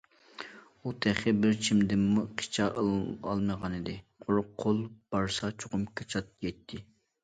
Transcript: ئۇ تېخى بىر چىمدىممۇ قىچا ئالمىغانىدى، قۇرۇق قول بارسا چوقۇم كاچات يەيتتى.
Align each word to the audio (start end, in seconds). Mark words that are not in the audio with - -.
ئۇ 0.85 0.93
تېخى 1.05 1.33
بىر 1.43 1.53
چىمدىممۇ 1.67 2.25
قىچا 2.41 2.67
ئالمىغانىدى، 2.87 3.97
قۇرۇق 4.27 4.53
قول 4.67 4.85
بارسا 5.15 5.57
چوقۇم 5.63 5.91
كاچات 5.99 6.39
يەيتتى. 6.49 6.87